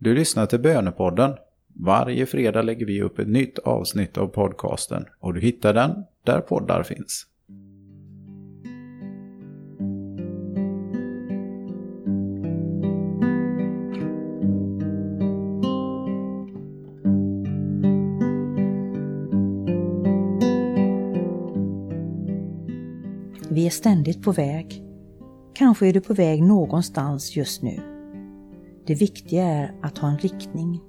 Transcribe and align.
Du 0.00 0.14
lyssnar 0.14 0.46
till 0.46 0.60
Bönepodden. 0.60 1.34
Varje 1.74 2.26
fredag 2.26 2.62
lägger 2.62 2.86
vi 2.86 3.02
upp 3.02 3.18
ett 3.18 3.28
nytt 3.28 3.58
avsnitt 3.58 4.18
av 4.18 4.26
podcasten 4.26 5.04
och 5.20 5.34
du 5.34 5.40
hittar 5.40 5.74
den 5.74 6.04
där 6.24 6.40
poddar 6.40 6.82
finns. 6.82 7.26
Vi 23.50 23.66
är 23.66 23.70
ständigt 23.70 24.22
på 24.22 24.32
väg. 24.32 24.82
Kanske 25.54 25.88
är 25.88 25.92
du 25.92 26.00
på 26.00 26.14
väg 26.14 26.42
någonstans 26.42 27.36
just 27.36 27.62
nu. 27.62 27.97
Det 28.88 28.94
viktiga 28.94 29.44
är 29.44 29.74
att 29.82 29.98
ha 29.98 30.08
en 30.08 30.18
riktning. 30.18 30.80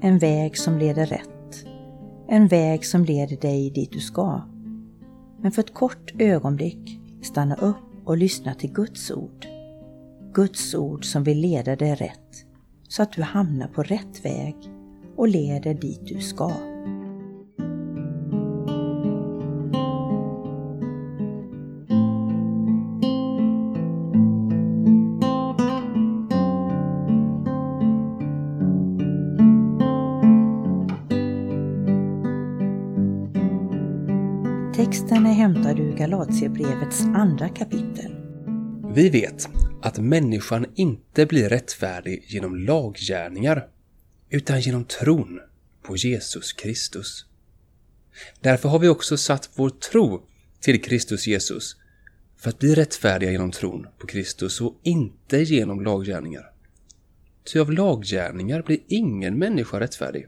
En 0.00 0.18
väg 0.18 0.58
som 0.58 0.78
leder 0.78 1.06
rätt. 1.06 1.66
En 2.28 2.48
väg 2.48 2.86
som 2.86 3.04
leder 3.04 3.36
dig 3.36 3.70
dit 3.70 3.92
du 3.92 4.00
ska. 4.00 4.40
Men 5.40 5.52
för 5.52 5.62
ett 5.62 5.74
kort 5.74 6.12
ögonblick 6.18 7.00
stanna 7.22 7.54
upp 7.54 7.76
och 8.04 8.16
lyssna 8.16 8.54
till 8.54 8.72
Guds 8.72 9.10
ord. 9.10 9.46
Guds 10.34 10.74
ord 10.74 11.04
som 11.04 11.24
vill 11.24 11.40
leda 11.40 11.76
dig 11.76 11.94
rätt 11.94 12.44
så 12.88 13.02
att 13.02 13.12
du 13.12 13.22
hamnar 13.22 13.68
på 13.68 13.82
rätt 13.82 14.24
väg 14.24 14.56
och 15.16 15.28
leder 15.28 15.74
dit 15.74 16.06
du 16.06 16.20
ska. 16.20 16.52
Texten 34.76 35.26
är 35.26 35.32
hämtad 35.32 35.78
ur 35.78 35.96
Galatierbrevets 35.96 37.00
andra 37.00 37.48
kapitel. 37.48 38.16
Vi 38.94 39.08
vet 39.08 39.48
att 39.82 39.98
människan 39.98 40.66
inte 40.74 41.26
blir 41.26 41.48
rättfärdig 41.48 42.24
genom 42.26 42.56
laggärningar, 42.56 43.68
utan 44.30 44.60
genom 44.60 44.84
tron 44.84 45.40
på 45.82 45.96
Jesus 45.96 46.52
Kristus. 46.52 47.26
Därför 48.40 48.68
har 48.68 48.78
vi 48.78 48.88
också 48.88 49.16
satt 49.16 49.50
vår 49.54 49.70
tro 49.70 50.22
till 50.60 50.82
Kristus 50.82 51.26
Jesus 51.26 51.76
för 52.36 52.50
att 52.50 52.58
bli 52.58 52.74
rättfärdiga 52.74 53.30
genom 53.30 53.50
tron 53.50 53.86
på 53.98 54.06
Kristus 54.06 54.60
och 54.60 54.80
inte 54.82 55.38
genom 55.38 55.80
laggärningar. 55.80 56.50
Ty 57.52 57.58
av 57.58 57.72
laggärningar 57.72 58.62
blir 58.62 58.78
ingen 58.86 59.38
människa 59.38 59.80
rättfärdig. 59.80 60.26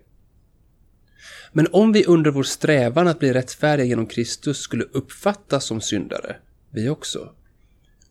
Men 1.52 1.66
om 1.72 1.92
vi 1.92 2.05
under 2.05 2.30
vår 2.30 2.42
strävan 2.42 3.08
att 3.08 3.19
bli 3.19 3.33
rättfärdiga 3.33 3.86
genom 3.86 4.06
Kristus 4.06 4.58
skulle 4.58 4.84
uppfattas 4.84 5.64
som 5.64 5.80
syndare, 5.80 6.36
vi 6.70 6.88
också, 6.88 7.34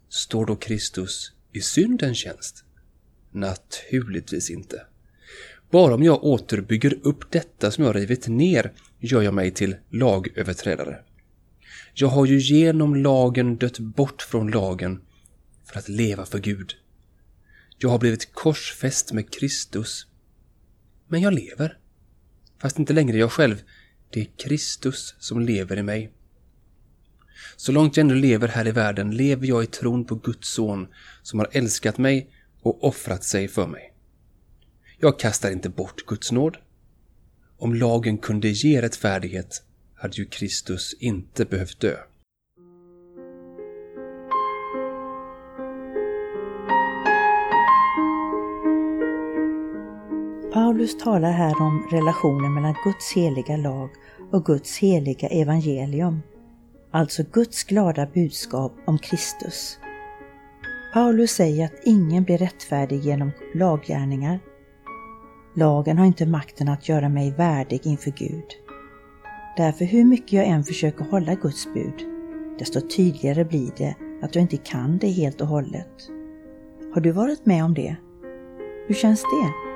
står 0.09 0.45
då 0.45 0.55
Kristus 0.55 1.31
i 1.52 1.61
syndens 1.61 2.17
tjänst? 2.17 2.63
Naturligtvis 3.31 4.50
inte. 4.50 4.81
Bara 5.72 5.95
om 5.95 6.03
jag 6.03 6.23
återbygger 6.23 7.00
upp 7.03 7.31
detta 7.31 7.72
som 7.72 7.83
jag 7.83 7.95
rivit 7.95 8.28
ner 8.28 8.73
gör 9.00 9.22
jag 9.22 9.33
mig 9.33 9.52
till 9.52 9.75
lagöverträdare. 9.89 10.97
Jag 11.94 12.08
har 12.08 12.25
ju 12.25 12.39
genom 12.39 12.95
lagen 12.95 13.58
dött 13.58 13.80
bort 13.80 14.22
från 14.22 14.52
lagen 14.52 15.02
för 15.66 15.80
att 15.80 15.89
leva 15.89 16.25
för 16.25 16.39
Gud. 16.39 16.73
Jag 17.78 17.89
har 17.89 18.00
blivit 18.00 18.33
korsfäst 18.33 19.11
med 19.11 19.33
Kristus. 19.33 20.08
Men 21.08 21.22
jag 21.22 21.33
lever. 21.33 21.78
Fast 22.59 22.80
inte 22.80 22.94
längre 22.94 23.17
jag 23.17 23.31
själv. 23.31 23.63
Det 24.09 24.22
är 24.22 24.27
Kristus 24.38 25.16
som 25.19 25.41
lever 25.41 25.77
i 25.77 25.83
mig. 25.83 26.11
Så 27.55 27.72
långt 27.72 27.97
jag 27.97 28.03
ännu 28.03 28.16
lever 28.16 28.47
här 28.47 28.68
i 28.68 28.72
världen 28.72 29.12
lever 29.12 29.47
jag 29.47 29.63
i 29.63 29.68
tron 29.68 30.06
på 30.06 30.16
Guds 30.16 30.50
son 30.50 30.88
som 31.22 31.40
har 31.40 31.50
älskat 31.51 31.97
mig 31.97 32.29
och 32.62 32.84
offrat 32.84 33.23
sig 33.23 33.47
för 33.47 33.67
mig. 33.67 33.94
Jag 35.00 35.19
kastar 35.19 35.51
inte 35.51 35.69
bort 35.69 36.06
Guds 36.06 36.31
nåd. 36.31 36.57
Om 37.57 37.73
lagen 37.75 38.17
kunde 38.17 38.50
ge 38.50 38.81
rättfärdighet 38.81 39.63
hade 39.96 40.16
ju 40.16 40.25
Kristus 40.25 40.96
inte 41.00 41.46
behövt 41.46 41.79
dö. 41.79 41.97
Paulus 50.78 50.98
talar 50.98 51.32
här 51.32 51.62
om 51.62 51.88
relationen 51.92 52.54
mellan 52.54 52.76
Guds 52.84 53.14
heliga 53.14 53.58
lag 53.58 53.90
och 54.32 54.46
Guds 54.46 54.78
heliga 54.78 55.28
evangelium, 55.28 56.22
alltså 56.92 57.24
Guds 57.32 57.64
glada 57.64 58.08
budskap 58.14 58.74
om 58.86 58.98
Kristus. 58.98 59.80
Paulus 60.94 61.32
säger 61.32 61.66
att 61.66 61.82
ingen 61.84 62.24
blir 62.24 62.38
rättfärdig 62.38 63.00
genom 63.00 63.32
laggärningar. 63.56 64.40
Lagen 65.56 65.98
har 65.98 66.06
inte 66.06 66.26
makten 66.26 66.70
att 66.70 66.90
göra 66.90 67.09
mig 67.09 67.32
värdig 67.32 67.82
inför 67.84 68.12
Gud. 68.12 68.48
Därför 69.58 69.86
hur 69.86 70.06
mycket 70.06 70.34
jag 70.34 70.46
än 70.46 70.64
försöker 70.64 71.06
hålla 71.06 71.36
Guds 71.36 71.74
bud, 71.74 72.06
desto 72.59 72.82
tydligare 72.82 73.46
blir 73.46 73.72
det 73.78 73.96
att 74.22 74.36
jag 74.36 74.42
inte 74.42 74.58
kan 74.58 74.98
det 74.98 75.08
helt 75.08 75.42
och 75.42 75.48
hållet. 75.48 76.09
Har 76.94 77.02
du 77.02 77.12
varit 77.12 77.46
med 77.46 77.64
om 77.64 77.74
det? 77.74 77.96
Hur 78.88 78.96
känns 78.96 79.22
det? 79.22 79.66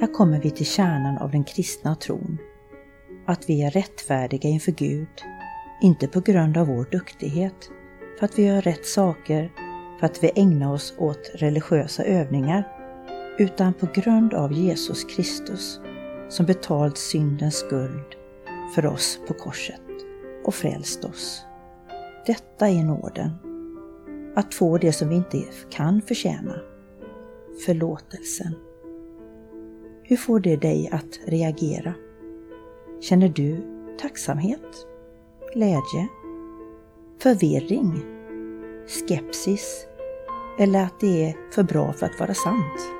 Här 0.00 0.12
kommer 0.12 0.40
vi 0.40 0.50
till 0.50 0.66
kärnan 0.66 1.18
av 1.18 1.30
den 1.30 1.44
kristna 1.44 1.94
tron. 1.94 2.38
Att 3.26 3.50
vi 3.50 3.62
är 3.62 3.70
rättfärdiga 3.70 4.48
inför 4.48 4.72
Gud, 4.72 5.08
inte 5.82 6.08
på 6.08 6.20
grund 6.20 6.56
av 6.56 6.66
vår 6.66 6.88
duktighet, 6.90 7.70
för 8.18 8.24
att 8.24 8.38
vi 8.38 8.46
gör 8.46 8.62
rätt 8.62 8.86
saker, 8.86 9.52
för 10.00 10.06
att 10.06 10.24
vi 10.24 10.30
ägnar 10.34 10.72
oss 10.72 10.94
åt 10.98 11.30
religiösa 11.34 12.04
övningar, 12.04 12.68
utan 13.38 13.74
på 13.74 13.86
grund 13.94 14.34
av 14.34 14.52
Jesus 14.52 15.04
Kristus. 15.04 15.80
Som 16.28 16.46
betalt 16.46 16.98
syndens 16.98 17.54
skuld. 17.54 18.14
För 18.74 18.86
oss 18.86 19.20
på 19.28 19.34
korset. 19.34 19.80
Och 20.44 20.54
frälst 20.54 21.04
oss. 21.04 21.44
Detta 22.26 22.68
är 22.68 22.84
nåden, 22.84 23.30
att 24.36 24.54
få 24.54 24.78
det 24.78 24.92
som 24.92 25.08
vi 25.08 25.14
inte 25.14 25.44
kan 25.70 26.02
förtjäna, 26.02 26.54
förlåtelsen. 27.66 28.67
Hur 30.10 30.16
får 30.16 30.40
det 30.40 30.56
dig 30.56 30.88
att 30.92 31.20
reagera? 31.26 31.94
Känner 33.00 33.28
du 33.28 33.60
tacksamhet? 34.00 34.86
Glädje? 35.54 36.08
Förvirring? 37.22 38.02
Skepsis? 38.86 39.86
Eller 40.58 40.84
att 40.84 41.00
det 41.00 41.24
är 41.24 41.36
för 41.54 41.62
bra 41.62 41.92
för 41.92 42.06
att 42.06 42.20
vara 42.20 42.34
sant? 42.34 42.97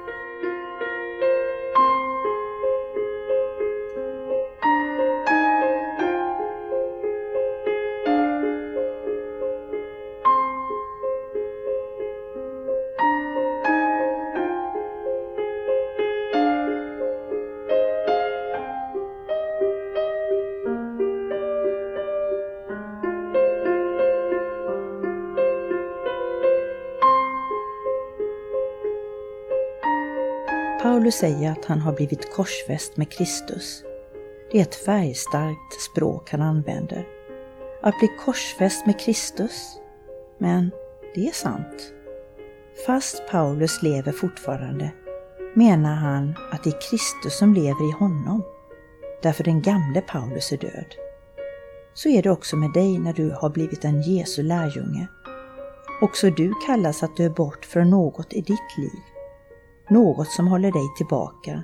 Paulus 30.82 31.14
säger 31.14 31.52
att 31.52 31.64
han 31.64 31.80
har 31.80 31.92
blivit 31.92 32.32
korsfäst 32.34 32.96
med 32.96 33.12
Kristus. 33.12 33.84
Det 34.50 34.58
är 34.58 34.62
ett 34.62 34.74
färgstarkt 34.74 35.80
språk 35.92 36.30
han 36.30 36.42
använder. 36.42 37.06
Att 37.82 37.98
bli 37.98 38.08
korsfäst 38.24 38.86
med 38.86 39.00
Kristus. 39.00 39.80
Men 40.38 40.70
det 41.14 41.28
är 41.28 41.32
sant. 41.32 41.92
Fast 42.86 43.22
Paulus 43.30 43.82
lever 43.82 44.12
fortfarande 44.12 44.90
menar 45.54 45.94
han 45.94 46.34
att 46.50 46.64
det 46.64 46.70
är 46.70 46.90
Kristus 46.90 47.38
som 47.38 47.54
lever 47.54 47.88
i 47.88 47.92
honom, 47.92 48.42
därför 49.22 49.44
den 49.44 49.62
gamle 49.62 50.00
Paulus 50.00 50.52
är 50.52 50.56
död. 50.56 50.94
Så 51.94 52.08
är 52.08 52.22
det 52.22 52.30
också 52.30 52.56
med 52.56 52.72
dig 52.72 52.98
när 52.98 53.12
du 53.12 53.30
har 53.30 53.50
blivit 53.50 53.84
en 53.84 54.02
Jesu 54.02 54.42
lärjunge. 54.42 55.06
Också 56.00 56.30
du 56.30 56.52
kallas 56.66 57.02
att 57.02 57.16
dö 57.16 57.30
bort 57.30 57.64
från 57.64 57.90
något 57.90 58.32
i 58.32 58.40
ditt 58.40 58.78
liv, 58.78 59.00
något 59.90 60.30
som 60.30 60.48
håller 60.48 60.72
dig 60.72 60.88
tillbaka, 60.96 61.62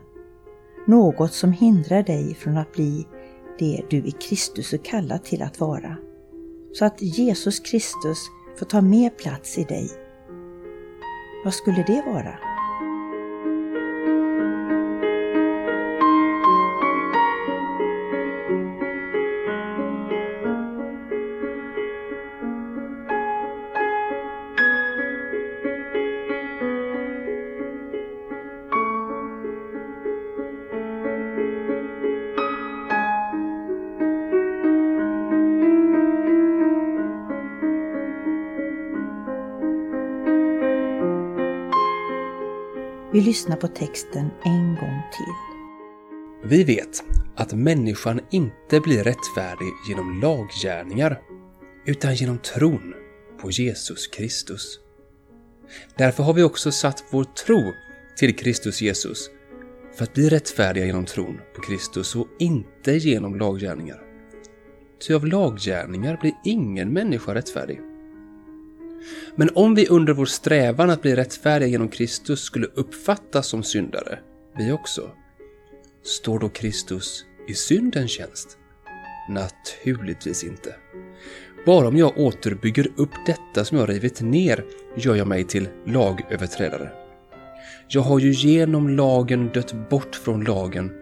något 0.87 1.33
som 1.33 1.53
hindrar 1.53 2.03
dig 2.03 2.35
från 2.35 2.57
att 2.57 2.73
bli 2.73 3.07
det 3.59 3.83
du 3.91 3.97
i 3.97 4.11
Kristus 4.11 4.73
är 4.73 4.79
kallad 4.79 5.25
till 5.25 5.43
att 5.43 5.61
vara. 5.61 5.97
Så 6.73 6.85
att 6.85 7.03
Jesus 7.03 7.61
Kristus 7.61 8.19
får 8.59 8.67
ta 8.67 8.81
mer 8.81 9.11
plats 9.11 9.59
i 9.59 9.65
dig. 9.65 9.91
Vad 11.45 11.55
skulle 11.55 11.85
det 11.87 12.03
vara? 12.07 12.44
Vi 43.15 43.21
lyssnar 43.21 43.57
på 43.57 43.69
texten 43.69 44.31
en 44.45 44.67
gång 44.67 45.03
till. 45.13 45.35
Vi 46.51 46.65
vet 46.65 47.05
att 47.37 47.53
människan 47.53 48.21
inte 48.31 48.81
blir 48.81 49.05
rättfärdig 49.05 49.69
genom 49.89 50.21
laggärningar, 50.21 51.21
utan 51.87 52.15
genom 52.15 52.39
tron 52.39 52.95
på 53.41 53.51
Jesus 53.51 54.07
Kristus. 54.07 54.81
Därför 55.99 56.23
har 56.23 56.35
vi 56.35 56.43
också 56.43 56.73
satt 56.73 57.05
vår 57.11 57.25
tro 57.25 57.73
till 58.19 58.37
Kristus 58.37 58.83
Jesus, 58.83 59.31
för 59.97 60.05
att 60.05 60.15
bli 60.15 60.29
rättfärdiga 60.29 60.87
genom 60.87 61.05
tron 61.05 61.41
på 61.55 61.61
Kristus 61.61 62.17
och 62.17 62.29
inte 62.39 62.93
genom 62.93 63.39
laggärningar. 63.39 64.03
Ty 65.07 65.15
av 65.15 65.27
laggärningar 65.27 66.19
blir 66.21 66.33
ingen 66.45 66.93
människa 66.93 67.35
rättfärdig. 67.35 67.81
Men 69.37 69.51
om 69.55 69.75
vi 69.75 69.89
under 69.89 70.13
vår 70.13 70.27
strävan 70.27 70.91
att 70.91 71.03
bli 71.03 71.17
rättfärdiga 71.17 71.69
genom 71.69 71.89
Kristus 71.89 72.41
skulle 72.41 72.67
uppfattas 72.67 73.47
som 73.47 73.63
syndare, 73.63 74.19
vi 74.59 74.73
också, 74.73 75.11
står 76.03 76.39
då 76.39 76.49
Kristus 76.49 77.25
i 77.49 77.55
syndens 77.55 78.11
tjänst? 78.11 78.59
Naturligtvis 79.29 80.45
inte. 80.45 80.75
Bara 81.67 81.89
om 81.89 81.97
jag 81.97 82.19
återbygger 82.19 82.93
upp 82.97 83.11
detta 83.27 83.65
som 83.65 83.79
jag 83.79 83.89
rivit 83.89 84.21
ner 84.21 84.65
gör 84.97 85.15
jag 85.15 85.27
mig 85.27 85.45
till 85.45 85.69
lagöverträdare. 85.87 86.93
Jag 87.89 88.03
har 88.03 88.19
ju 88.19 88.31
genom 88.31 88.89
lagen 88.89 89.49
dött 89.49 89.89
bort 89.91 90.17
från 90.17 90.45
lagen 90.45 90.93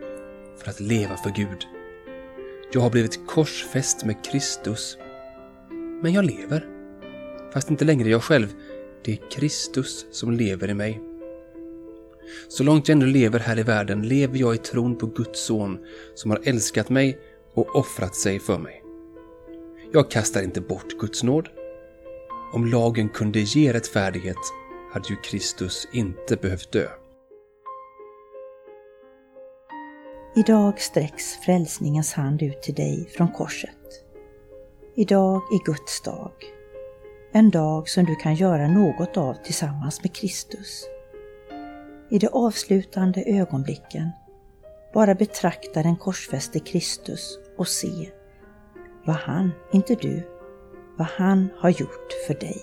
för 0.58 0.70
att 0.70 0.80
leva 0.80 1.16
för 1.16 1.30
Gud. 1.30 1.66
Jag 2.72 2.80
har 2.80 2.90
blivit 2.90 3.26
korsfäst 3.26 4.04
med 4.04 4.24
Kristus. 4.24 4.98
Men 6.02 6.12
jag 6.12 6.24
lever. 6.24 6.81
Fast 7.52 7.70
inte 7.70 7.84
längre 7.84 8.08
jag 8.08 8.22
själv. 8.22 8.54
Det 9.04 9.12
är 9.12 9.30
Kristus 9.30 10.06
som 10.10 10.30
lever 10.30 10.70
i 10.70 10.74
mig. 10.74 11.00
Så 12.48 12.64
långt 12.64 12.88
jag 12.88 12.96
ännu 12.96 13.06
lever 13.06 13.38
här 13.38 13.58
i 13.58 13.62
världen 13.62 14.02
lever 14.02 14.38
jag 14.38 14.54
i 14.54 14.58
tron 14.58 14.96
på 14.96 15.06
Guds 15.06 15.40
son 15.40 15.78
som 16.14 16.30
har 16.30 16.40
älskat 16.44 16.90
mig 16.90 17.18
och 17.54 17.76
offrat 17.76 18.14
sig 18.14 18.40
för 18.40 18.58
mig. 18.58 18.82
Jag 19.92 20.10
kastar 20.10 20.42
inte 20.42 20.60
bort 20.60 20.98
Guds 21.00 21.22
nåd. 21.22 21.48
Om 22.52 22.66
lagen 22.66 23.08
kunde 23.08 23.40
ge 23.40 23.72
rättfärdighet 23.72 24.36
hade 24.92 25.08
ju 25.08 25.16
Kristus 25.16 25.88
inte 25.92 26.36
behövt 26.36 26.72
dö. 26.72 26.88
Idag 30.36 30.80
sträcks 30.80 31.36
frälsningens 31.36 32.12
hand 32.12 32.42
ut 32.42 32.62
till 32.62 32.74
dig 32.74 33.08
från 33.16 33.28
korset. 33.28 33.70
Idag 34.94 35.36
är 35.36 35.64
Guds 35.64 36.02
dag. 36.02 36.32
En 37.34 37.50
dag 37.50 37.88
som 37.88 38.04
du 38.04 38.16
kan 38.16 38.34
göra 38.34 38.68
något 38.68 39.16
av 39.16 39.34
tillsammans 39.34 40.02
med 40.02 40.14
Kristus. 40.14 40.84
I 42.10 42.18
de 42.18 42.28
avslutande 42.28 43.24
ögonblicken 43.26 44.10
bara 44.94 45.14
betrakta 45.14 45.82
den 45.82 45.96
korsfäste 45.96 46.58
Kristus 46.58 47.38
och 47.58 47.68
se 47.68 48.10
vad 49.04 49.16
han, 49.16 49.50
inte 49.72 49.94
du, 49.94 50.28
vad 50.96 51.06
han 51.06 51.48
har 51.58 51.70
gjort 51.70 52.12
för 52.26 52.34
dig. 52.34 52.62